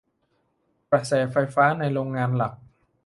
[0.89, 2.53] กระแสไฟในโรงงานหลัก